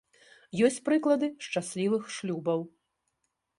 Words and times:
Ёсць 0.67 0.79
прыклады 0.87 1.29
шчаслівых 1.49 2.03
шлюбаў. 2.19 2.67